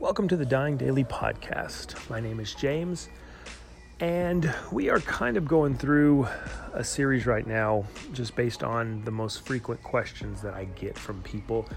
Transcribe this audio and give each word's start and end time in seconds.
Welcome 0.00 0.28
to 0.28 0.36
the 0.38 0.46
Dying 0.46 0.78
Daily 0.78 1.04
Podcast. 1.04 2.08
My 2.08 2.20
name 2.20 2.40
is 2.40 2.54
James, 2.54 3.10
and 4.00 4.50
we 4.72 4.88
are 4.88 4.98
kind 5.00 5.36
of 5.36 5.46
going 5.46 5.76
through 5.76 6.26
a 6.72 6.82
series 6.82 7.26
right 7.26 7.46
now 7.46 7.84
just 8.14 8.34
based 8.34 8.64
on 8.64 9.04
the 9.04 9.10
most 9.10 9.44
frequent 9.44 9.82
questions 9.82 10.40
that 10.40 10.54
I 10.54 10.64
get 10.64 10.96
from 10.98 11.20
people. 11.20 11.68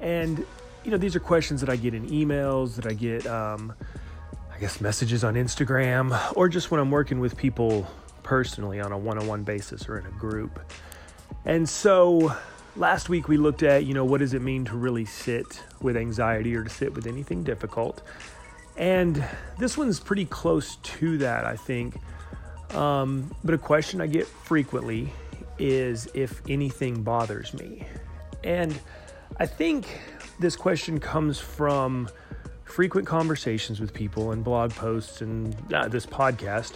And, 0.00 0.46
you 0.84 0.92
know, 0.92 0.96
these 0.96 1.16
are 1.16 1.20
questions 1.20 1.60
that 1.62 1.68
I 1.68 1.74
get 1.74 1.94
in 1.94 2.08
emails, 2.10 2.76
that 2.76 2.86
I 2.86 2.92
get, 2.92 3.26
um, 3.26 3.72
I 4.54 4.58
guess, 4.60 4.80
messages 4.80 5.24
on 5.24 5.34
Instagram, 5.34 6.16
or 6.36 6.48
just 6.48 6.70
when 6.70 6.78
I'm 6.78 6.92
working 6.92 7.18
with 7.18 7.36
people 7.36 7.88
personally 8.22 8.80
on 8.80 8.92
a 8.92 8.96
one 8.96 9.18
on 9.18 9.26
one 9.26 9.42
basis 9.42 9.88
or 9.88 9.98
in 9.98 10.06
a 10.06 10.12
group. 10.12 10.60
And 11.44 11.68
so, 11.68 12.36
Last 12.76 13.08
week 13.08 13.28
we 13.28 13.36
looked 13.36 13.62
at, 13.62 13.84
you 13.84 13.94
know, 13.94 14.04
what 14.04 14.18
does 14.18 14.34
it 14.34 14.42
mean 14.42 14.64
to 14.64 14.76
really 14.76 15.04
sit 15.04 15.62
with 15.80 15.96
anxiety 15.96 16.56
or 16.56 16.64
to 16.64 16.70
sit 16.70 16.92
with 16.92 17.06
anything 17.06 17.44
difficult? 17.44 18.02
And 18.76 19.24
this 19.60 19.78
one's 19.78 20.00
pretty 20.00 20.24
close 20.24 20.74
to 20.76 21.18
that, 21.18 21.44
I 21.44 21.54
think. 21.54 21.96
Um, 22.74 23.32
but 23.44 23.54
a 23.54 23.58
question 23.58 24.00
I 24.00 24.08
get 24.08 24.26
frequently 24.26 25.12
is 25.56 26.08
if 26.14 26.42
anything 26.48 27.04
bothers 27.04 27.54
me. 27.54 27.86
And 28.42 28.76
I 29.38 29.46
think 29.46 30.00
this 30.40 30.56
question 30.56 30.98
comes 30.98 31.38
from 31.38 32.08
frequent 32.64 33.06
conversations 33.06 33.78
with 33.78 33.94
people 33.94 34.32
and 34.32 34.42
blog 34.42 34.72
posts 34.72 35.20
and 35.20 35.54
uh, 35.72 35.86
this 35.86 36.06
podcast 36.06 36.74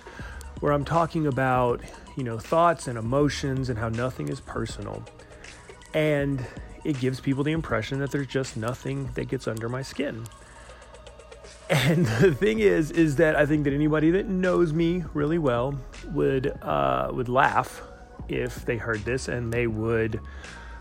where 0.61 0.73
I'm 0.73 0.85
talking 0.85 1.27
about, 1.27 1.81
you 2.17 2.23
know, 2.23 2.39
thoughts 2.39 2.87
and 2.87 2.97
emotions 2.97 3.69
and 3.69 3.77
how 3.77 3.89
nothing 3.89 4.29
is 4.29 4.39
personal. 4.39 5.03
And 5.95 6.45
it 6.85 6.99
gives 7.01 7.21
people 7.21 7.45
the 7.45 7.53
impression 7.53 7.99
that 8.01 8.11
there's 8.11 8.27
just 8.27 8.57
nothing 8.57 9.11
that 9.15 9.29
gets 9.29 9.49
under 9.49 9.69
my 9.69 9.83
skin. 9.83 10.25
And 11.71 12.07
the 12.21 12.35
thing 12.35 12.61
is, 12.61 12.91
is 12.91 13.17
that 13.17 13.37
I 13.37 13.47
think 13.47 13.65
that 13.65 13.73
anybody 13.73 14.11
that 14.13 14.27
knows 14.27 14.73
me 14.73 15.05
really 15.15 15.39
well 15.39 15.79
would 16.13 16.47
uh, 16.63 17.11
would 17.13 17.29
laugh 17.29 17.83
if 18.29 18.65
they 18.65 18.77
heard 18.77 19.05
this, 19.05 19.29
and 19.29 19.53
they 19.53 19.67
would 19.67 20.21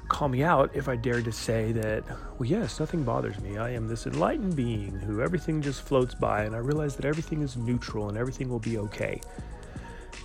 call 0.07 0.29
me 0.29 0.43
out 0.43 0.71
if 0.73 0.87
I 0.87 0.95
dared 0.95 1.25
to 1.25 1.31
say 1.31 1.71
that, 1.73 2.03
well, 2.37 2.47
yes, 2.47 2.79
nothing 2.79 3.03
bothers 3.03 3.39
me. 3.41 3.57
I 3.57 3.71
am 3.71 3.87
this 3.87 4.07
enlightened 4.07 4.55
being 4.55 4.91
who 4.99 5.21
everything 5.21 5.61
just 5.61 5.81
floats 5.81 6.15
by, 6.15 6.43
and 6.43 6.55
I 6.55 6.59
realize 6.59 6.95
that 6.95 7.05
everything 7.05 7.41
is 7.41 7.57
neutral 7.57 8.09
and 8.09 8.17
everything 8.17 8.49
will 8.49 8.59
be 8.59 8.77
okay. 8.77 9.21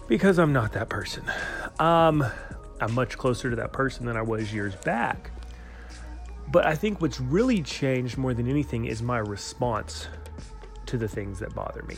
Because 0.08 0.38
I'm 0.38 0.52
not 0.52 0.72
that 0.72 0.88
person. 0.88 1.24
Um, 1.78 2.24
I'm 2.82 2.94
much 2.94 3.16
closer 3.16 3.50
to 3.50 3.56
that 3.56 3.72
person 3.72 4.06
than 4.06 4.16
I 4.16 4.22
was 4.22 4.52
years 4.52 4.74
back. 4.76 5.30
But 6.50 6.66
I 6.66 6.74
think 6.74 7.00
what's 7.00 7.20
really 7.20 7.62
changed 7.62 8.18
more 8.18 8.34
than 8.34 8.48
anything 8.48 8.84
is 8.86 9.02
my 9.02 9.18
response 9.18 10.08
to 10.86 10.98
the 10.98 11.08
things 11.08 11.38
that 11.38 11.54
bother 11.54 11.82
me. 11.84 11.96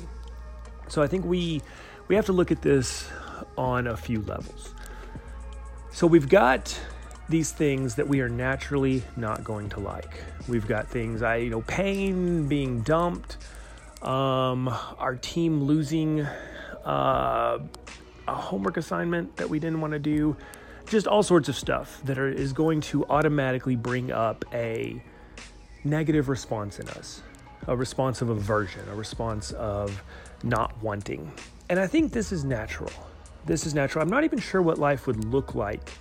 So 0.89 1.03
I 1.03 1.07
think 1.07 1.25
we 1.25 1.63
we 2.07 2.15
have 2.15 2.27
to 2.27 2.33
look 2.33 2.51
at 2.51 2.63
this 2.63 3.09
on 3.57 3.87
a 3.87 3.97
few 3.97 4.21
levels. 4.23 4.75
So 5.91 6.07
we've 6.07 6.29
got 6.29 6.79
these 7.29 7.51
things 7.51 7.95
that 7.95 8.07
we 8.07 8.21
are 8.21 8.29
naturally 8.29 9.03
not 9.17 9.43
going 9.43 9.71
to 9.71 9.81
like. 9.81 10.23
We've 10.47 10.67
got 10.67 10.87
things 10.87 11.23
I 11.23 11.37
you 11.37 11.51
know 11.51 11.63
pain, 11.63 12.47
being 12.47 12.83
dumped, 12.83 13.39
um, 14.03 14.69
our 14.99 15.17
team 15.17 15.65
losing 15.65 16.21
uh, 16.85 17.59
a 18.29 18.35
homework 18.35 18.77
assignment 18.77 19.37
that 19.37 19.49
we 19.49 19.59
didn't 19.59 19.81
want 19.81 19.93
to 19.95 19.99
do, 19.99 20.37
just 20.87 21.07
all 21.07 21.23
sorts 21.23 21.49
of 21.49 21.57
stuff 21.57 22.01
that 22.05 22.19
are, 22.19 22.29
is 22.29 22.53
going 22.53 22.81
to 22.81 23.05
automatically 23.07 23.77
bring 23.77 24.13
up 24.13 24.45
a 24.53 25.03
negative 25.85 26.29
response 26.29 26.79
in 26.79 26.89
us, 26.91 27.23
a 27.67 27.77
response 27.77 28.23
of 28.23 28.31
aversion, 28.31 28.83
a 28.89 28.95
response 28.95 29.53
of 29.53 30.03
not 30.43 30.83
wanting. 30.83 31.31
And 31.69 31.79
I 31.79 31.87
think 31.87 32.13
this 32.13 32.33
is 32.33 32.45
natural. 32.45 32.93
This 33.47 33.67
is 33.67 33.75
natural. 33.75 34.03
I'm 34.03 34.11
not 34.11 34.25
even 34.25 34.39
sure 34.39 34.63
what 34.63 34.79
life 34.79 35.07
would 35.07 35.25
look 35.25 35.55
like 35.55 35.93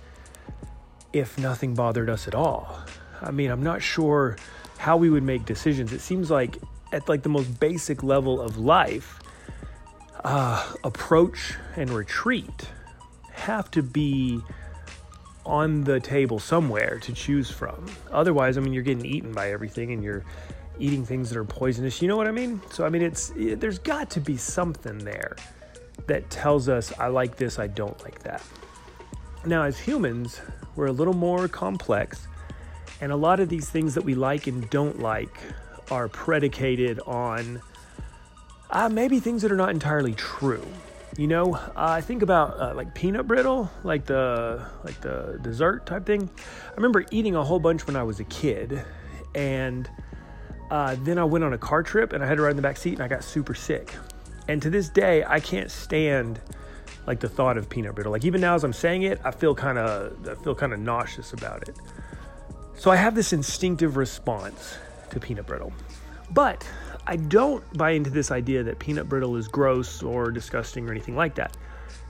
if 1.12 1.38
nothing 1.38 1.74
bothered 1.74 2.10
us 2.10 2.26
at 2.26 2.34
all. 2.34 2.78
I 3.22 3.30
mean, 3.30 3.50
I'm 3.50 3.62
not 3.62 3.82
sure 3.82 4.36
how 4.78 4.96
we 4.96 5.08
would 5.10 5.22
make 5.22 5.44
decisions. 5.46 5.92
It 5.92 6.00
seems 6.00 6.30
like 6.30 6.58
at 6.92 7.08
like 7.08 7.22
the 7.22 7.28
most 7.28 7.58
basic 7.60 8.02
level 8.02 8.40
of 8.40 8.58
life, 8.58 9.20
uh, 10.24 10.72
approach 10.84 11.54
and 11.76 11.90
retreat 11.90 12.68
have 13.32 13.70
to 13.72 13.82
be 13.82 14.40
on 15.46 15.82
the 15.82 16.00
table 16.00 16.38
somewhere 16.38 16.98
to 17.00 17.12
choose 17.12 17.50
from. 17.50 17.86
Otherwise, 18.10 18.56
I 18.56 18.60
mean, 18.60 18.72
you're 18.72 18.82
getting 18.82 19.04
eaten 19.04 19.32
by 19.32 19.50
everything 19.50 19.92
and 19.92 20.02
you're 20.02 20.24
eating 20.78 21.04
things 21.04 21.30
that 21.30 21.38
are 21.38 21.44
poisonous. 21.44 22.00
You 22.02 22.08
know 22.08 22.16
what 22.16 22.26
I 22.26 22.32
mean? 22.32 22.60
So, 22.70 22.84
I 22.84 22.88
mean, 22.88 23.02
it's 23.02 23.30
it, 23.36 23.60
there's 23.60 23.78
got 23.78 24.10
to 24.10 24.20
be 24.20 24.36
something 24.36 24.98
there 24.98 25.36
that 26.06 26.28
tells 26.30 26.68
us 26.68 26.92
I 26.98 27.08
like 27.08 27.36
this, 27.36 27.58
I 27.58 27.66
don't 27.66 28.00
like 28.02 28.20
that. 28.20 28.42
Now, 29.46 29.64
as 29.64 29.78
humans, 29.78 30.40
we're 30.74 30.86
a 30.86 30.92
little 30.92 31.14
more 31.14 31.48
complex, 31.48 32.26
and 33.00 33.12
a 33.12 33.16
lot 33.16 33.40
of 33.40 33.48
these 33.48 33.68
things 33.68 33.94
that 33.94 34.02
we 34.02 34.14
like 34.14 34.46
and 34.46 34.68
don't 34.70 35.00
like 35.00 35.36
are 35.90 36.08
predicated 36.08 36.98
on 37.00 37.60
uh, 38.70 38.88
maybe 38.88 39.20
things 39.20 39.42
that 39.42 39.52
are 39.52 39.56
not 39.56 39.70
entirely 39.70 40.14
true. 40.14 40.66
You 41.16 41.28
know, 41.28 41.54
uh, 41.54 41.70
I 41.76 42.00
think 42.00 42.22
about 42.22 42.58
uh, 42.58 42.74
like 42.74 42.92
peanut 42.92 43.28
brittle, 43.28 43.70
like 43.84 44.04
the 44.04 44.66
like 44.82 45.00
the 45.00 45.38
dessert 45.42 45.86
type 45.86 46.06
thing. 46.06 46.28
I 46.36 46.74
remember 46.74 47.04
eating 47.12 47.36
a 47.36 47.44
whole 47.44 47.60
bunch 47.60 47.86
when 47.86 47.94
I 47.94 48.02
was 48.02 48.18
a 48.18 48.24
kid, 48.24 48.84
and 49.34 49.88
uh, 50.70 50.96
then 51.00 51.18
I 51.18 51.24
went 51.24 51.44
on 51.44 51.52
a 51.52 51.58
car 51.58 51.84
trip 51.84 52.12
and 52.12 52.24
I 52.24 52.26
had 52.26 52.38
to 52.38 52.42
ride 52.42 52.50
in 52.50 52.56
the 52.56 52.62
back 52.62 52.76
seat 52.76 52.94
and 52.94 53.02
I 53.02 53.08
got 53.08 53.22
super 53.22 53.54
sick. 53.54 53.94
And 54.48 54.60
to 54.62 54.70
this 54.70 54.88
day, 54.88 55.24
I 55.24 55.38
can't 55.38 55.70
stand 55.70 56.40
like 57.06 57.20
the 57.20 57.28
thought 57.28 57.56
of 57.58 57.68
peanut 57.68 57.94
brittle. 57.94 58.12
Like 58.12 58.24
even 58.24 58.40
now 58.40 58.54
as 58.54 58.64
I'm 58.64 58.72
saying 58.72 59.02
it, 59.02 59.20
I 59.24 59.30
feel 59.30 59.54
kind 59.54 59.78
of 59.78 60.28
I 60.28 60.34
feel 60.42 60.54
kind 60.54 60.72
of 60.72 60.80
nauseous 60.80 61.32
about 61.32 61.68
it. 61.68 61.76
So 62.76 62.90
I 62.90 62.96
have 62.96 63.14
this 63.14 63.32
instinctive 63.32 63.96
response 63.96 64.76
to 65.10 65.20
peanut 65.20 65.46
brittle. 65.46 65.72
But 66.30 66.68
I 67.06 67.16
don't 67.16 67.62
buy 67.76 67.90
into 67.90 68.10
this 68.10 68.30
idea 68.30 68.62
that 68.62 68.78
peanut 68.78 69.08
brittle 69.08 69.36
is 69.36 69.46
gross 69.46 70.02
or 70.02 70.30
disgusting 70.30 70.88
or 70.88 70.92
anything 70.92 71.16
like 71.16 71.34
that. 71.34 71.56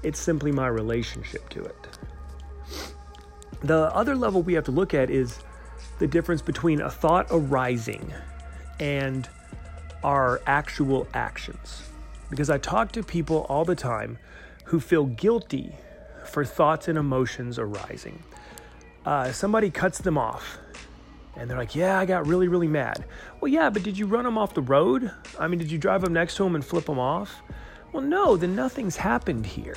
It's 0.02 0.20
simply 0.20 0.52
my 0.52 0.68
relationship 0.68 1.48
to 1.50 1.64
it. 1.64 1.88
The 3.62 3.92
other 3.94 4.14
level 4.14 4.42
we 4.42 4.54
have 4.54 4.64
to 4.64 4.70
look 4.70 4.94
at 4.94 5.10
is 5.10 5.38
the 5.98 6.06
difference 6.06 6.42
between 6.42 6.80
a 6.80 6.90
thought 6.90 7.26
arising 7.30 8.12
and 8.78 9.28
our 10.02 10.40
actual 10.46 11.08
actions. 11.14 11.82
Because 12.30 12.50
I 12.50 12.58
talk 12.58 12.92
to 12.92 13.02
people 13.02 13.46
all 13.48 13.64
the 13.64 13.74
time 13.74 14.18
who 14.64 14.80
feel 14.80 15.06
guilty 15.06 15.74
for 16.24 16.44
thoughts 16.44 16.88
and 16.88 16.98
emotions 16.98 17.58
arising. 17.58 18.22
Uh, 19.04 19.32
somebody 19.32 19.70
cuts 19.70 19.98
them 19.98 20.18
off 20.18 20.58
and 21.36 21.48
they're 21.48 21.58
like, 21.58 21.74
Yeah, 21.74 21.98
I 21.98 22.06
got 22.06 22.26
really, 22.26 22.48
really 22.48 22.68
mad. 22.68 23.04
Well, 23.40 23.50
yeah, 23.50 23.70
but 23.70 23.82
did 23.82 23.98
you 23.98 24.06
run 24.06 24.24
them 24.24 24.38
off 24.38 24.54
the 24.54 24.62
road? 24.62 25.10
I 25.38 25.48
mean, 25.48 25.58
did 25.58 25.70
you 25.70 25.78
drive 25.78 26.02
them 26.02 26.12
next 26.12 26.36
to 26.36 26.44
them 26.44 26.54
and 26.54 26.64
flip 26.64 26.86
them 26.86 26.98
off? 26.98 27.42
Well, 27.92 28.02
no, 28.02 28.36
then 28.36 28.54
nothing's 28.54 28.96
happened 28.96 29.46
here. 29.46 29.76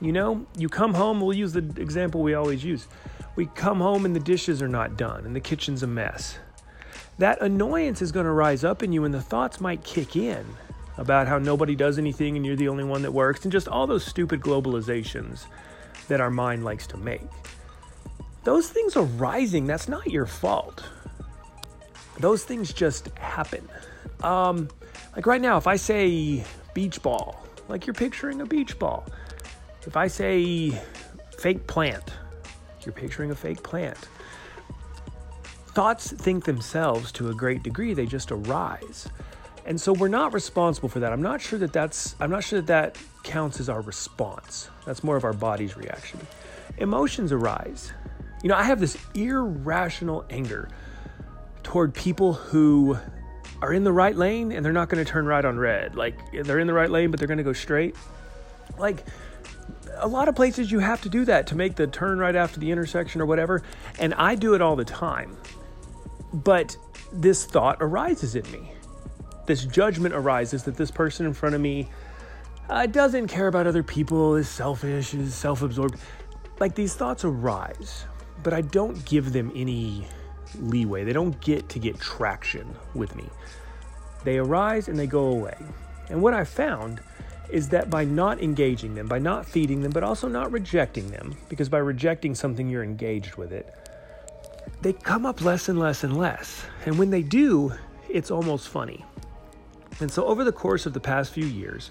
You 0.00 0.12
know, 0.12 0.46
you 0.56 0.68
come 0.68 0.94
home, 0.94 1.20
we'll 1.20 1.32
use 1.32 1.52
the 1.52 1.64
example 1.80 2.22
we 2.22 2.34
always 2.34 2.64
use. 2.64 2.88
We 3.36 3.46
come 3.46 3.80
home 3.80 4.04
and 4.04 4.14
the 4.14 4.20
dishes 4.20 4.60
are 4.62 4.68
not 4.68 4.96
done 4.96 5.24
and 5.24 5.34
the 5.34 5.40
kitchen's 5.40 5.82
a 5.82 5.86
mess. 5.86 6.38
That 7.18 7.40
annoyance 7.40 8.02
is 8.02 8.12
going 8.12 8.26
to 8.26 8.32
rise 8.32 8.64
up 8.64 8.82
in 8.82 8.92
you 8.92 9.04
and 9.04 9.14
the 9.14 9.22
thoughts 9.22 9.60
might 9.60 9.84
kick 9.84 10.16
in 10.16 10.44
about 10.98 11.26
how 11.26 11.38
nobody 11.38 11.74
does 11.74 11.98
anything 11.98 12.36
and 12.36 12.44
you're 12.44 12.56
the 12.56 12.68
only 12.68 12.84
one 12.84 13.02
that 13.02 13.12
works 13.12 13.44
and 13.44 13.52
just 13.52 13.68
all 13.68 13.86
those 13.86 14.04
stupid 14.04 14.40
globalizations 14.40 15.46
that 16.08 16.20
our 16.20 16.30
mind 16.30 16.64
likes 16.64 16.86
to 16.88 16.96
make 16.96 17.22
those 18.44 18.68
things 18.68 18.94
are 18.94 19.04
rising. 19.04 19.66
That's 19.66 19.88
not 19.88 20.06
your 20.06 20.26
fault. 20.26 20.84
Those 22.18 22.44
things 22.44 22.72
just 22.72 23.08
happen. 23.18 23.68
Um, 24.22 24.68
like 25.16 25.26
right 25.26 25.40
now, 25.40 25.56
if 25.56 25.66
I 25.66 25.76
say 25.76 26.44
beach 26.72 27.02
ball, 27.02 27.44
like 27.68 27.86
you're 27.86 27.94
picturing 27.94 28.40
a 28.40 28.46
beach 28.46 28.78
ball. 28.78 29.04
If 29.86 29.96
I 29.96 30.06
say 30.06 30.70
fake 31.38 31.66
plant, 31.66 32.12
you're 32.84 32.92
picturing 32.92 33.30
a 33.30 33.34
fake 33.34 33.62
plant. 33.62 33.98
Thoughts 35.68 36.12
think 36.12 36.44
themselves 36.44 37.10
to 37.12 37.30
a 37.30 37.34
great 37.34 37.62
degree, 37.62 37.94
they 37.94 38.06
just 38.06 38.30
arise. 38.30 39.08
And 39.66 39.80
so 39.80 39.92
we're 39.92 40.08
not 40.08 40.32
responsible 40.34 40.88
for 40.88 41.00
that. 41.00 41.12
I'm 41.12 41.22
not 41.22 41.40
sure 41.40 41.58
that 41.58 41.72
that's 41.72 42.14
I'm 42.20 42.30
not 42.30 42.44
sure 42.44 42.60
that 42.60 42.66
that 42.66 42.98
counts 43.22 43.60
as 43.60 43.68
our 43.68 43.80
response. 43.80 44.68
That's 44.84 45.02
more 45.02 45.16
of 45.16 45.24
our 45.24 45.32
body's 45.32 45.76
reaction. 45.76 46.20
Emotions 46.78 47.32
arise. 47.32 47.92
You 48.42 48.50
know, 48.50 48.56
I 48.56 48.62
have 48.64 48.78
this 48.78 48.98
irrational 49.14 50.24
anger 50.28 50.68
toward 51.74 51.92
people 51.92 52.34
who 52.34 52.96
are 53.60 53.72
in 53.72 53.82
the 53.82 53.92
right 53.92 54.14
lane 54.14 54.52
and 54.52 54.64
they're 54.64 54.72
not 54.72 54.88
going 54.88 55.04
to 55.04 55.10
turn 55.10 55.26
right 55.26 55.44
on 55.44 55.58
red. 55.58 55.96
Like 55.96 56.14
they're 56.30 56.60
in 56.60 56.68
the 56.68 56.72
right 56.72 56.88
lane, 56.88 57.10
but 57.10 57.18
they're 57.18 57.26
going 57.26 57.38
to 57.38 57.42
go 57.42 57.52
straight. 57.52 57.96
Like 58.78 59.04
a 59.96 60.06
lot 60.06 60.28
of 60.28 60.36
places 60.36 60.70
you 60.70 60.78
have 60.78 61.02
to 61.02 61.08
do 61.08 61.24
that 61.24 61.48
to 61.48 61.56
make 61.56 61.74
the 61.74 61.88
turn 61.88 62.20
right 62.20 62.36
after 62.36 62.60
the 62.60 62.70
intersection 62.70 63.20
or 63.20 63.26
whatever. 63.26 63.64
And 63.98 64.14
I 64.14 64.36
do 64.36 64.54
it 64.54 64.62
all 64.62 64.76
the 64.76 64.84
time. 64.84 65.36
But 66.32 66.76
this 67.12 67.44
thought 67.44 67.78
arises 67.80 68.36
in 68.36 68.48
me. 68.52 68.70
this 69.46 69.64
judgment 69.64 70.14
arises 70.14 70.62
that 70.66 70.76
this 70.76 70.92
person 70.92 71.26
in 71.26 71.34
front 71.34 71.56
of 71.56 71.60
me 71.60 71.88
uh, 72.70 72.86
doesn't 72.86 73.26
care 73.26 73.48
about 73.48 73.66
other 73.66 73.82
people, 73.82 74.36
is 74.36 74.48
selfish, 74.48 75.12
is 75.12 75.34
self 75.34 75.60
absorbed. 75.60 75.98
Like 76.60 76.76
these 76.76 76.94
thoughts 76.94 77.24
arise, 77.24 78.04
but 78.44 78.52
I 78.52 78.60
don't 78.60 79.04
give 79.04 79.32
them 79.32 79.50
any 79.56 80.06
leeway. 80.60 81.04
They 81.04 81.12
don't 81.12 81.38
get 81.40 81.68
to 81.70 81.78
get 81.78 81.98
traction 81.98 82.74
with 82.94 83.14
me. 83.16 83.24
They 84.24 84.38
arise 84.38 84.88
and 84.88 84.98
they 84.98 85.06
go 85.06 85.26
away. 85.26 85.56
And 86.08 86.22
what 86.22 86.34
I 86.34 86.44
found 86.44 87.00
is 87.50 87.68
that 87.68 87.90
by 87.90 88.04
not 88.04 88.42
engaging 88.42 88.94
them, 88.94 89.06
by 89.06 89.18
not 89.18 89.46
feeding 89.46 89.82
them, 89.82 89.92
but 89.92 90.02
also 90.02 90.28
not 90.28 90.50
rejecting 90.50 91.10
them, 91.10 91.36
because 91.48 91.68
by 91.68 91.78
rejecting 91.78 92.34
something, 92.34 92.68
you're 92.68 92.82
engaged 92.82 93.36
with 93.36 93.52
it, 93.52 93.72
they 94.80 94.92
come 94.92 95.26
up 95.26 95.40
less 95.40 95.68
and 95.68 95.78
less 95.78 96.04
and 96.04 96.16
less. 96.16 96.64
And 96.86 96.98
when 96.98 97.10
they 97.10 97.22
do, 97.22 97.72
it's 98.08 98.30
almost 98.30 98.68
funny. 98.68 99.04
And 100.00 100.10
so, 100.10 100.24
over 100.24 100.42
the 100.42 100.52
course 100.52 100.86
of 100.86 100.92
the 100.92 101.00
past 101.00 101.32
few 101.32 101.46
years, 101.46 101.90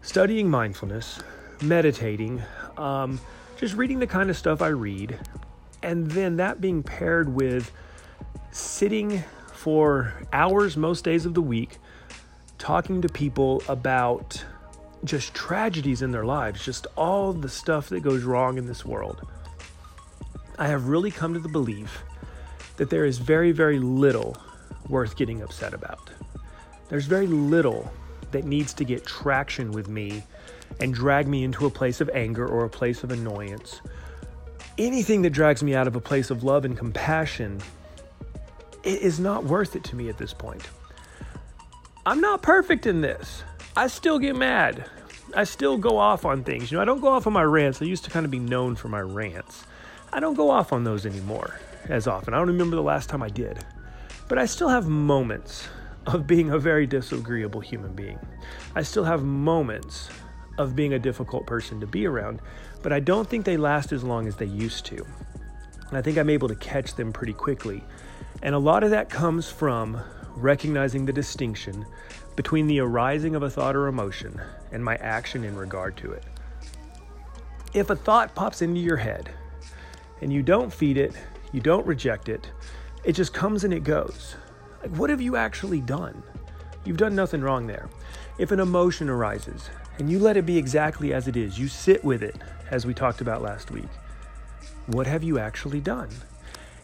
studying 0.00 0.48
mindfulness, 0.48 1.20
meditating, 1.60 2.42
um, 2.76 3.20
just 3.56 3.74
reading 3.74 3.98
the 3.98 4.06
kind 4.06 4.30
of 4.30 4.36
stuff 4.36 4.62
I 4.62 4.68
read, 4.68 5.18
and 5.82 6.10
then 6.10 6.36
that 6.36 6.60
being 6.60 6.82
paired 6.82 7.28
with 7.28 7.70
sitting 8.50 9.22
for 9.52 10.12
hours 10.32 10.76
most 10.76 11.04
days 11.04 11.26
of 11.26 11.34
the 11.34 11.42
week 11.42 11.78
talking 12.58 13.02
to 13.02 13.08
people 13.08 13.62
about 13.68 14.44
just 15.04 15.34
tragedies 15.34 16.02
in 16.02 16.12
their 16.12 16.24
lives, 16.24 16.64
just 16.64 16.86
all 16.96 17.32
the 17.32 17.48
stuff 17.48 17.88
that 17.88 18.00
goes 18.00 18.22
wrong 18.22 18.56
in 18.56 18.66
this 18.66 18.84
world. 18.84 19.26
I 20.58 20.68
have 20.68 20.86
really 20.88 21.10
come 21.10 21.34
to 21.34 21.40
the 21.40 21.48
belief 21.48 22.04
that 22.76 22.88
there 22.88 23.04
is 23.04 23.18
very, 23.18 23.52
very 23.52 23.78
little 23.78 24.36
worth 24.88 25.16
getting 25.16 25.42
upset 25.42 25.74
about. 25.74 26.10
There's 26.88 27.06
very 27.06 27.26
little 27.26 27.90
that 28.30 28.44
needs 28.44 28.72
to 28.74 28.84
get 28.84 29.04
traction 29.04 29.72
with 29.72 29.88
me 29.88 30.22
and 30.80 30.94
drag 30.94 31.26
me 31.26 31.44
into 31.44 31.66
a 31.66 31.70
place 31.70 32.00
of 32.00 32.10
anger 32.14 32.46
or 32.46 32.64
a 32.64 32.70
place 32.70 33.02
of 33.02 33.10
annoyance. 33.10 33.80
Anything 34.78 35.22
that 35.22 35.30
drags 35.30 35.62
me 35.62 35.74
out 35.74 35.86
of 35.86 35.96
a 35.96 36.00
place 36.00 36.30
of 36.30 36.44
love 36.44 36.64
and 36.64 36.76
compassion 36.76 37.60
it 38.84 39.00
is 39.00 39.20
not 39.20 39.44
worth 39.44 39.76
it 39.76 39.84
to 39.84 39.96
me 39.96 40.08
at 40.08 40.18
this 40.18 40.32
point. 40.32 40.68
I'm 42.04 42.20
not 42.20 42.42
perfect 42.42 42.86
in 42.86 43.00
this. 43.00 43.44
I 43.76 43.86
still 43.86 44.18
get 44.18 44.34
mad. 44.34 44.84
I 45.36 45.44
still 45.44 45.78
go 45.78 45.98
off 45.98 46.24
on 46.24 46.42
things. 46.42 46.70
You 46.70 46.76
know, 46.76 46.82
I 46.82 46.84
don't 46.84 47.00
go 47.00 47.08
off 47.08 47.26
on 47.26 47.32
my 47.32 47.44
rants. 47.44 47.80
I 47.80 47.84
used 47.84 48.04
to 48.04 48.10
kind 48.10 48.24
of 48.24 48.30
be 48.30 48.40
known 48.40 48.74
for 48.74 48.88
my 48.88 49.00
rants. 49.00 49.64
I 50.12 50.20
don't 50.20 50.34
go 50.34 50.50
off 50.50 50.72
on 50.72 50.84
those 50.84 51.06
anymore 51.06 51.60
as 51.88 52.06
often. 52.06 52.34
I 52.34 52.38
don't 52.38 52.48
remember 52.48 52.76
the 52.76 52.82
last 52.82 53.08
time 53.08 53.22
I 53.22 53.28
did. 53.28 53.64
But 54.28 54.38
I 54.38 54.46
still 54.46 54.68
have 54.68 54.88
moments 54.88 55.68
of 56.06 56.26
being 56.26 56.50
a 56.50 56.58
very 56.58 56.86
disagreeable 56.86 57.60
human 57.60 57.94
being. 57.94 58.18
I 58.74 58.82
still 58.82 59.04
have 59.04 59.22
moments 59.22 60.10
of 60.58 60.76
being 60.76 60.94
a 60.94 60.98
difficult 60.98 61.46
person 61.46 61.80
to 61.80 61.86
be 61.86 62.06
around, 62.06 62.40
but 62.82 62.92
I 62.92 63.00
don't 63.00 63.28
think 63.28 63.44
they 63.44 63.56
last 63.56 63.92
as 63.92 64.04
long 64.04 64.26
as 64.26 64.36
they 64.36 64.46
used 64.46 64.86
to. 64.86 65.06
And 65.88 65.98
I 65.98 66.02
think 66.02 66.18
I'm 66.18 66.30
able 66.30 66.48
to 66.48 66.54
catch 66.54 66.94
them 66.94 67.12
pretty 67.12 67.32
quickly. 67.32 67.82
And 68.42 68.54
a 68.54 68.58
lot 68.58 68.82
of 68.82 68.90
that 68.90 69.08
comes 69.08 69.50
from 69.50 70.00
recognizing 70.34 71.04
the 71.06 71.12
distinction 71.12 71.86
between 72.36 72.66
the 72.66 72.80
arising 72.80 73.34
of 73.34 73.42
a 73.42 73.50
thought 73.50 73.76
or 73.76 73.86
emotion 73.86 74.40
and 74.72 74.84
my 74.84 74.96
action 74.96 75.44
in 75.44 75.54
regard 75.56 75.96
to 75.98 76.12
it. 76.12 76.24
If 77.74 77.90
a 77.90 77.96
thought 77.96 78.34
pops 78.34 78.62
into 78.62 78.80
your 78.80 78.96
head 78.96 79.30
and 80.20 80.32
you 80.32 80.42
don't 80.42 80.72
feed 80.72 80.96
it, 80.96 81.14
you 81.52 81.60
don't 81.60 81.86
reject 81.86 82.28
it, 82.28 82.50
it 83.04 83.12
just 83.12 83.34
comes 83.34 83.64
and 83.64 83.72
it 83.72 83.84
goes. 83.84 84.36
Like, 84.80 84.96
what 84.96 85.10
have 85.10 85.20
you 85.20 85.36
actually 85.36 85.80
done? 85.80 86.22
You've 86.84 86.96
done 86.96 87.14
nothing 87.14 87.42
wrong 87.42 87.66
there. 87.66 87.88
If 88.38 88.50
an 88.50 88.60
emotion 88.60 89.08
arises 89.08 89.68
and 90.02 90.10
you 90.10 90.18
let 90.18 90.36
it 90.36 90.44
be 90.44 90.58
exactly 90.58 91.14
as 91.14 91.28
it 91.28 91.36
is, 91.36 91.60
you 91.60 91.68
sit 91.68 92.04
with 92.04 92.24
it, 92.24 92.34
as 92.72 92.84
we 92.84 92.92
talked 92.92 93.20
about 93.20 93.40
last 93.40 93.70
week, 93.70 93.86
what 94.86 95.06
have 95.06 95.22
you 95.22 95.38
actually 95.38 95.80
done? 95.80 96.08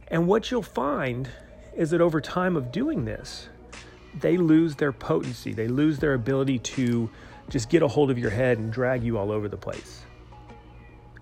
And 0.06 0.28
what 0.28 0.52
you'll 0.52 0.62
find 0.62 1.28
is 1.76 1.90
that 1.90 2.00
over 2.00 2.20
time 2.20 2.56
of 2.56 2.70
doing 2.70 3.04
this, 3.04 3.48
they 4.20 4.36
lose 4.36 4.76
their 4.76 4.92
potency. 4.92 5.52
They 5.52 5.66
lose 5.66 5.98
their 5.98 6.14
ability 6.14 6.60
to 6.60 7.10
just 7.50 7.68
get 7.70 7.82
a 7.82 7.88
hold 7.88 8.12
of 8.12 8.20
your 8.20 8.30
head 8.30 8.58
and 8.58 8.72
drag 8.72 9.02
you 9.02 9.18
all 9.18 9.32
over 9.32 9.48
the 9.48 9.56
place. 9.56 10.04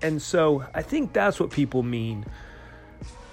And 0.02 0.20
so 0.20 0.66
I 0.74 0.82
think 0.82 1.14
that's 1.14 1.40
what 1.40 1.50
people 1.50 1.82
mean 1.82 2.26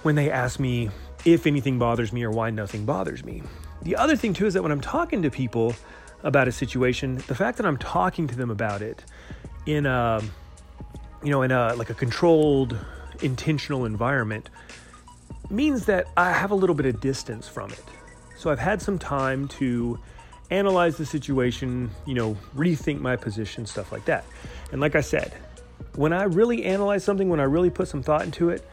when 0.04 0.14
they 0.14 0.30
ask 0.30 0.58
me 0.58 0.88
if 1.26 1.46
anything 1.46 1.78
bothers 1.78 2.14
me 2.14 2.22
or 2.22 2.30
why 2.30 2.48
nothing 2.48 2.86
bothers 2.86 3.26
me. 3.26 3.42
The 3.82 3.96
other 3.96 4.16
thing 4.16 4.32
too 4.32 4.46
is 4.46 4.54
that 4.54 4.62
when 4.62 4.72
I'm 4.72 4.80
talking 4.80 5.20
to 5.20 5.30
people 5.30 5.74
about 6.24 6.48
a 6.48 6.52
situation, 6.52 7.16
the 7.28 7.34
fact 7.34 7.58
that 7.58 7.66
I'm 7.66 7.76
talking 7.76 8.26
to 8.26 8.34
them 8.34 8.50
about 8.50 8.82
it 8.82 9.04
in 9.66 9.86
a 9.86 10.20
you 11.22 11.30
know, 11.30 11.42
in 11.42 11.50
a 11.50 11.74
like 11.74 11.90
a 11.90 11.94
controlled 11.94 12.76
intentional 13.22 13.86
environment 13.86 14.50
means 15.50 15.86
that 15.86 16.06
I 16.16 16.32
have 16.32 16.50
a 16.50 16.54
little 16.54 16.74
bit 16.74 16.86
of 16.86 17.00
distance 17.00 17.48
from 17.48 17.70
it. 17.70 17.84
So 18.36 18.50
I've 18.50 18.58
had 18.58 18.82
some 18.82 18.98
time 18.98 19.48
to 19.48 19.98
analyze 20.50 20.96
the 20.96 21.06
situation, 21.06 21.90
you 22.04 22.14
know, 22.14 22.36
rethink 22.54 23.00
my 23.00 23.16
position, 23.16 23.64
stuff 23.64 23.90
like 23.90 24.04
that. 24.04 24.24
And 24.70 24.80
like 24.80 24.94
I 24.94 25.00
said, 25.00 25.32
when 25.94 26.12
I 26.12 26.24
really 26.24 26.64
analyze 26.64 27.04
something, 27.04 27.28
when 27.28 27.40
I 27.40 27.44
really 27.44 27.70
put 27.70 27.88
some 27.88 28.02
thought 28.02 28.22
into 28.22 28.50
it, 28.50 28.66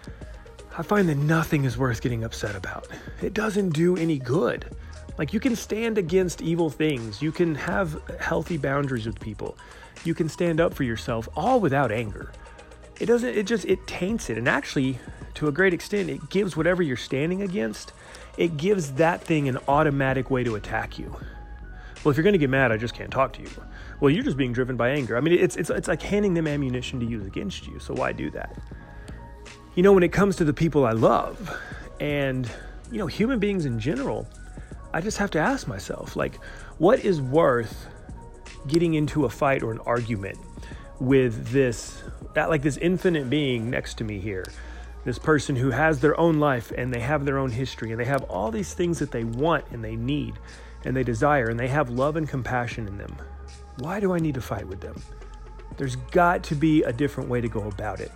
I 0.78 0.84
find 0.84 1.08
that 1.10 1.18
nothing 1.18 1.64
is 1.64 1.78
worth 1.78 2.02
getting 2.02 2.24
upset 2.24 2.56
about. 2.56 2.88
It 3.22 3.34
doesn't 3.34 3.70
do 3.70 3.96
any 3.96 4.18
good. 4.18 4.66
Like 5.22 5.34
you 5.34 5.40
can 5.40 5.56
stand 5.56 6.00
against 6.00 6.42
evil 6.42 6.72
things, 6.72 7.22
you 7.22 7.32
can 7.32 7.54
have 7.54 8.02
healthy 8.20 8.58
boundaries 8.58 9.06
with 9.06 9.20
people, 9.20 9.56
you 10.04 10.16
can 10.16 10.28
stand 10.28 10.60
up 10.60 10.74
for 10.74 10.82
yourself 10.82 11.30
all 11.36 11.60
without 11.60 11.92
anger. 11.92 12.32
It 13.00 13.06
doesn't, 13.06 13.30
it 13.30 13.46
just, 13.46 13.66
it 13.66 13.86
taints 13.86 14.32
it. 14.32 14.40
And 14.40 14.48
actually, 14.48 14.98
to 15.36 15.48
a 15.48 15.52
great 15.52 15.76
extent, 15.76 16.10
it 16.10 16.32
gives 16.32 16.58
whatever 16.58 16.82
you're 16.82 16.98
standing 16.98 17.44
against, 17.44 17.94
it 18.36 18.58
gives 18.58 18.94
that 18.94 19.22
thing 19.22 19.48
an 19.48 19.60
automatic 19.68 20.32
way 20.32 20.44
to 20.44 20.56
attack 20.56 20.98
you. 20.98 21.16
Well, 22.04 22.10
if 22.10 22.18
you're 22.18 22.24
going 22.24 22.34
to 22.34 22.40
get 22.40 22.50
mad, 22.50 22.72
I 22.72 22.78
just 22.78 22.96
can't 22.96 23.12
talk 23.12 23.34
to 23.34 23.44
you. 23.44 23.50
Well, 24.00 24.10
you're 24.10 24.24
just 24.24 24.38
being 24.38 24.54
driven 24.54 24.76
by 24.76 24.90
anger. 24.90 25.18
I 25.18 25.20
mean, 25.20 25.36
it's, 25.36 25.56
it's, 25.56 25.70
it's 25.70 25.88
like 25.88 26.02
handing 26.02 26.34
them 26.34 26.48
ammunition 26.48 27.00
to 27.00 27.06
use 27.06 27.28
against 27.28 27.68
you. 27.68 27.78
So 27.78 27.94
why 27.94 28.12
do 28.12 28.32
that? 28.32 28.58
You 29.76 29.84
know, 29.84 29.94
when 29.94 30.02
it 30.02 30.12
comes 30.12 30.36
to 30.38 30.46
the 30.46 30.54
people 30.54 30.84
I 30.84 30.94
love 30.94 31.56
and, 32.00 32.50
you 32.92 32.98
know, 32.98 33.06
human 33.06 33.38
beings 33.38 33.66
in 33.66 33.80
general, 33.80 34.28
I 34.94 35.02
just 35.02 35.18
have 35.18 35.32
to 35.32 35.40
ask 35.40 35.68
myself, 35.68 36.16
like, 36.16 36.36
what 36.78 37.00
is 37.00 37.22
worth 37.22 37.88
getting 38.68 38.94
into 38.94 39.26
a 39.26 39.30
fight 39.30 39.64
or 39.64 39.72
an 39.72 39.80
argument 39.80 40.38
with 41.00 41.48
this, 41.48 42.04
that, 42.34 42.50
like 42.50 42.62
this 42.62 42.78
infinite 42.78 43.30
being 43.30 43.70
next 43.70 43.98
to 44.00 44.04
me 44.04 44.20
here? 44.20 44.46
this 45.04 45.18
person 45.18 45.56
who 45.56 45.72
has 45.72 46.00
their 46.00 46.20
own 46.20 46.40
life 46.40 46.72
and 46.78 46.94
they 46.94 47.00
have 47.00 47.26
their 47.26 47.38
own 47.38 47.50
history 47.50 47.92
and 47.92 48.00
they 48.00 48.06
have 48.06 48.24
all 48.24 48.52
these 48.52 48.74
things 48.74 49.00
that 49.00 49.12
they 49.12 49.24
want 49.24 49.66
and 49.72 49.84
they 49.84 49.96
need 49.96 50.36
and 50.86 50.96
they 50.96 51.04
desire 51.04 51.50
and 51.50 51.60
they 51.60 51.68
have 51.68 51.90
love 51.90 52.16
and 52.16 52.30
compassion 52.30 52.88
in 52.88 52.98
them. 52.98 53.16
Why 53.78 54.00
do 54.00 54.14
I 54.14 54.20
need 54.20 54.36
to 54.36 54.42
fight 54.42 54.68
with 54.68 54.82
them? 54.82 55.02
There's 55.78 55.96
got 55.96 56.44
to 56.46 56.56
be 56.56 56.84
a 56.84 56.94
different 56.94 57.30
way 57.30 57.42
to 57.42 57.48
go 57.48 57.64
about 57.64 58.00
it. 58.00 58.12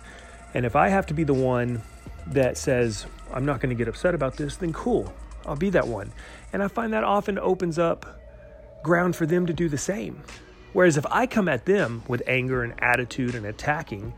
And 0.54 0.64
if 0.64 0.76
I 0.76 0.88
have 0.88 1.06
to 1.06 1.14
be 1.14 1.24
the 1.24 1.34
one 1.34 1.82
that 2.28 2.56
says, 2.56 3.06
I'm 3.32 3.44
not 3.44 3.60
going 3.60 3.70
to 3.70 3.76
get 3.76 3.88
upset 3.88 4.14
about 4.14 4.36
this, 4.36 4.56
then 4.56 4.72
cool, 4.72 5.12
I'll 5.46 5.56
be 5.56 5.70
that 5.70 5.86
one. 5.86 6.12
And 6.52 6.62
I 6.62 6.68
find 6.68 6.92
that 6.92 7.04
often 7.04 7.38
opens 7.38 7.78
up 7.78 8.20
ground 8.82 9.16
for 9.16 9.26
them 9.26 9.46
to 9.46 9.52
do 9.52 9.68
the 9.68 9.78
same. 9.78 10.22
Whereas 10.72 10.96
if 10.96 11.06
I 11.10 11.26
come 11.26 11.48
at 11.48 11.64
them 11.64 12.02
with 12.08 12.22
anger 12.26 12.62
and 12.62 12.74
attitude 12.78 13.34
and 13.34 13.46
attacking, 13.46 14.12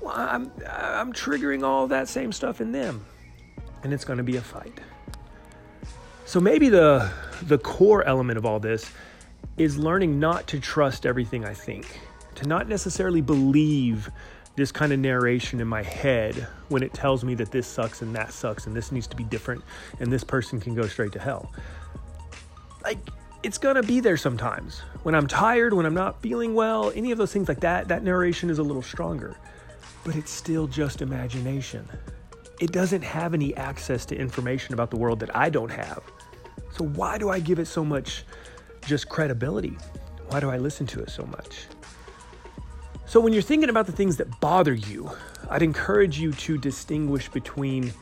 well, 0.00 0.14
I'm, 0.14 0.52
I'm 0.68 1.12
triggering 1.12 1.64
all 1.64 1.86
that 1.88 2.08
same 2.08 2.32
stuff 2.32 2.60
in 2.60 2.72
them. 2.72 3.04
And 3.82 3.92
it's 3.92 4.04
going 4.04 4.18
to 4.18 4.22
be 4.22 4.36
a 4.36 4.42
fight. 4.42 4.78
So 6.26 6.38
maybe 6.38 6.68
the, 6.68 7.10
the 7.42 7.58
core 7.58 8.04
element 8.04 8.38
of 8.38 8.44
all 8.44 8.60
this 8.60 8.92
is 9.56 9.78
learning 9.78 10.20
not 10.20 10.46
to 10.48 10.60
trust 10.60 11.06
everything 11.06 11.44
I 11.44 11.54
think, 11.54 11.98
to 12.36 12.46
not 12.46 12.68
necessarily 12.68 13.20
believe 13.20 14.10
this 14.60 14.72
kind 14.72 14.92
of 14.92 14.98
narration 14.98 15.60
in 15.60 15.66
my 15.66 15.82
head 15.82 16.46
when 16.68 16.82
it 16.82 16.92
tells 16.94 17.24
me 17.24 17.34
that 17.34 17.50
this 17.50 17.66
sucks 17.66 18.02
and 18.02 18.14
that 18.14 18.32
sucks 18.32 18.66
and 18.66 18.76
this 18.76 18.92
needs 18.92 19.06
to 19.06 19.16
be 19.16 19.24
different 19.24 19.62
and 19.98 20.12
this 20.12 20.22
person 20.22 20.60
can 20.60 20.74
go 20.74 20.86
straight 20.86 21.12
to 21.12 21.18
hell. 21.18 21.52
Like, 22.84 22.98
it's 23.42 23.58
gonna 23.58 23.82
be 23.82 24.00
there 24.00 24.16
sometimes. 24.16 24.80
When 25.02 25.14
I'm 25.14 25.26
tired, 25.26 25.72
when 25.72 25.86
I'm 25.86 25.94
not 25.94 26.20
feeling 26.22 26.54
well, 26.54 26.92
any 26.94 27.10
of 27.10 27.18
those 27.18 27.32
things 27.32 27.48
like 27.48 27.60
that, 27.60 27.88
that 27.88 28.04
narration 28.04 28.50
is 28.50 28.58
a 28.58 28.62
little 28.62 28.82
stronger 28.82 29.36
but 30.04 30.16
it's 30.16 30.30
still 30.30 30.66
just 30.66 31.02
imagination. 31.02 31.86
It 32.60 32.72
doesn't 32.72 33.02
have 33.02 33.34
any 33.34 33.56
access 33.56 34.04
to 34.06 34.16
information 34.16 34.74
about 34.74 34.90
the 34.90 34.96
world 34.96 35.20
that 35.20 35.34
I 35.34 35.50
don't 35.50 35.70
have. 35.70 36.02
So 36.72 36.84
why 36.84 37.18
do 37.18 37.28
I 37.28 37.40
give 37.40 37.58
it 37.58 37.66
so 37.66 37.84
much 37.84 38.24
just 38.86 39.08
credibility? 39.08 39.76
Why 40.28 40.40
do 40.40 40.50
I 40.50 40.58
listen 40.58 40.86
to 40.88 41.00
it 41.00 41.10
so 41.10 41.24
much? 41.24 41.66
So 43.10 43.18
when 43.18 43.32
you're 43.32 43.42
thinking 43.42 43.70
about 43.70 43.86
the 43.86 43.92
things 43.92 44.18
that 44.18 44.38
bother 44.38 44.72
you, 44.72 45.10
I'd 45.50 45.62
encourage 45.62 46.20
you 46.20 46.30
to 46.30 46.56
distinguish 46.56 47.28
between 47.28 47.92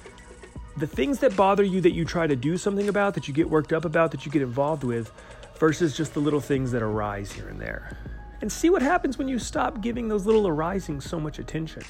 the 0.77 0.87
things 0.87 1.21
that 1.21 1.35
bother 1.35 1.63
you 1.63 1.81
that 1.81 1.93
you 1.93 2.05
try 2.05 2.27
to 2.27 2.37
do 2.37 2.59
something 2.59 2.91
about, 2.91 3.15
that 3.15 3.27
you 3.27 3.33
get 3.33 3.49
worked 3.49 3.73
up 3.73 3.87
about, 3.87 4.11
that 4.11 4.27
you 4.27 4.33
get 4.33 4.43
involved 4.43 4.85
with, 4.85 5.11
versus 5.59 5.97
just 5.97 6.13
the 6.13 6.21
little 6.21 6.43
things 6.43 6.71
that 6.73 6.83
arise 6.83 7.33
here 7.33 7.49
and 7.49 7.59
there. 7.59 7.97
And 8.43 8.53
see 8.53 8.69
what 8.69 8.83
happens 8.83 9.17
when 9.17 9.29
you 9.29 9.39
stop 9.39 9.81
giving 9.81 10.09
those 10.09 10.27
little 10.27 10.47
arisings 10.47 11.09
so 11.09 11.19
much 11.19 11.39
attention. 11.39 11.85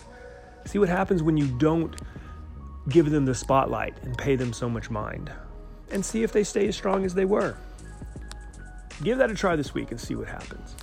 See 0.64 0.78
what 0.78 0.88
happens 0.88 1.20
when 1.20 1.36
you 1.36 1.48
don't 1.58 1.96
give 2.88 3.10
them 3.10 3.24
the 3.24 3.34
spotlight 3.34 4.00
and 4.04 4.16
pay 4.16 4.36
them 4.36 4.52
so 4.52 4.70
much 4.70 4.90
mind. 4.90 5.28
And 5.90 6.06
see 6.06 6.22
if 6.22 6.30
they 6.30 6.44
stay 6.44 6.68
as 6.68 6.76
strong 6.76 7.04
as 7.04 7.14
they 7.14 7.24
were. 7.24 7.56
Give 9.02 9.18
that 9.18 9.28
a 9.28 9.34
try 9.34 9.56
this 9.56 9.74
week 9.74 9.90
and 9.90 10.00
see 10.00 10.14
what 10.14 10.28
happens. 10.28 10.76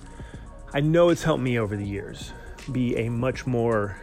I 0.72 0.80
know 0.80 1.10
it's 1.10 1.22
helped 1.22 1.42
me 1.42 1.58
over 1.58 1.76
the 1.76 1.86
years 1.86 2.32
be 2.72 2.96
a 2.96 3.08
much 3.08 3.46
more, 3.46 3.96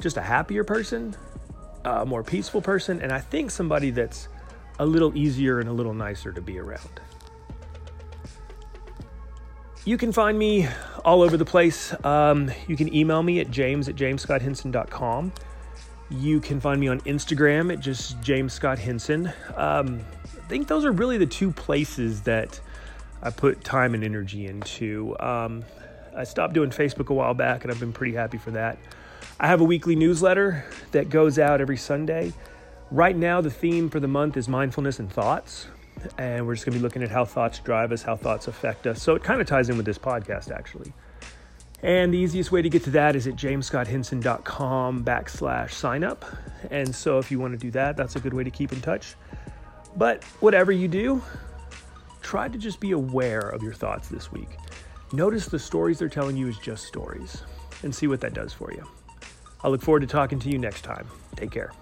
just 0.00 0.16
a 0.16 0.22
happier 0.22 0.64
person, 0.64 1.16
a 1.84 2.06
more 2.06 2.22
peaceful 2.22 2.62
person, 2.62 3.00
and 3.00 3.12
I 3.12 3.20
think 3.20 3.50
somebody 3.50 3.90
that's 3.90 4.28
a 4.78 4.86
little 4.86 5.16
easier 5.16 5.60
and 5.60 5.68
a 5.68 5.72
little 5.72 5.94
nicer 5.94 6.32
to 6.32 6.40
be 6.40 6.58
around. 6.58 7.00
You 9.84 9.98
can 9.98 10.12
find 10.12 10.38
me 10.38 10.68
all 11.04 11.22
over 11.22 11.36
the 11.36 11.44
place. 11.44 11.92
Um, 12.04 12.50
you 12.68 12.76
can 12.76 12.94
email 12.94 13.22
me 13.22 13.40
at 13.40 13.50
james 13.50 13.88
at 13.88 13.96
jamesscotthenson.com. 13.96 15.32
You 16.10 16.40
can 16.40 16.60
find 16.60 16.80
me 16.80 16.88
on 16.88 17.00
Instagram 17.00 17.72
at 17.72 17.80
just 17.80 18.20
James 18.22 18.52
Scott 18.52 18.78
Henson. 18.78 19.32
Um, 19.56 20.00
I 20.24 20.46
think 20.46 20.68
those 20.68 20.84
are 20.84 20.92
really 20.92 21.18
the 21.18 21.26
two 21.26 21.50
places 21.50 22.20
that 22.22 22.60
I 23.22 23.30
put 23.30 23.62
time 23.62 23.94
and 23.94 24.02
energy 24.02 24.46
into. 24.46 25.16
Um, 25.20 25.64
I 26.16 26.24
stopped 26.24 26.54
doing 26.54 26.70
Facebook 26.70 27.08
a 27.08 27.14
while 27.14 27.34
back, 27.34 27.62
and 27.64 27.72
I've 27.72 27.80
been 27.80 27.92
pretty 27.92 28.14
happy 28.14 28.38
for 28.38 28.50
that. 28.50 28.78
I 29.38 29.46
have 29.46 29.60
a 29.60 29.64
weekly 29.64 29.96
newsletter 29.96 30.64
that 30.90 31.08
goes 31.08 31.38
out 31.38 31.60
every 31.60 31.76
Sunday. 31.76 32.32
Right 32.90 33.16
now, 33.16 33.40
the 33.40 33.50
theme 33.50 33.88
for 33.88 34.00
the 34.00 34.08
month 34.08 34.36
is 34.36 34.48
mindfulness 34.48 34.98
and 34.98 35.10
thoughts. 35.10 35.68
And 36.18 36.46
we're 36.46 36.54
just 36.54 36.66
going 36.66 36.74
to 36.74 36.78
be 36.78 36.82
looking 36.82 37.02
at 37.02 37.10
how 37.10 37.24
thoughts 37.24 37.58
drive 37.60 37.92
us, 37.92 38.02
how 38.02 38.16
thoughts 38.16 38.48
affect 38.48 38.86
us. 38.86 39.00
So 39.00 39.14
it 39.14 39.22
kind 39.22 39.40
of 39.40 39.46
ties 39.46 39.68
in 39.68 39.76
with 39.76 39.86
this 39.86 39.98
podcast, 39.98 40.50
actually. 40.50 40.92
And 41.82 42.12
the 42.12 42.18
easiest 42.18 42.52
way 42.52 42.62
to 42.62 42.68
get 42.68 42.84
to 42.84 42.90
that 42.90 43.16
is 43.16 43.26
at 43.26 43.34
jamesscotthenson.com 43.34 45.04
backslash 45.04 45.70
sign 45.72 46.04
up. 46.04 46.24
And 46.70 46.94
so 46.94 47.18
if 47.18 47.30
you 47.30 47.40
want 47.40 47.52
to 47.52 47.58
do 47.58 47.70
that, 47.72 47.96
that's 47.96 48.16
a 48.16 48.20
good 48.20 48.34
way 48.34 48.44
to 48.44 48.50
keep 48.50 48.72
in 48.72 48.80
touch. 48.80 49.14
But 49.96 50.22
whatever 50.40 50.70
you 50.70 50.88
do, 50.88 51.22
try 52.22 52.48
to 52.48 52.58
just 52.58 52.80
be 52.80 52.92
aware 52.92 53.48
of 53.48 53.62
your 53.62 53.74
thoughts 53.74 54.08
this 54.08 54.32
week. 54.32 54.48
Notice 55.12 55.46
the 55.46 55.58
stories 55.58 55.98
they're 55.98 56.08
telling 56.08 56.36
you 56.36 56.48
is 56.48 56.58
just 56.58 56.86
stories 56.86 57.42
and 57.82 57.94
see 57.94 58.06
what 58.06 58.20
that 58.20 58.34
does 58.34 58.52
for 58.52 58.72
you. 58.72 58.86
I 59.62 59.68
look 59.68 59.82
forward 59.82 60.00
to 60.00 60.06
talking 60.06 60.38
to 60.40 60.48
you 60.48 60.58
next 60.58 60.82
time. 60.82 61.06
Take 61.36 61.50
care. 61.50 61.72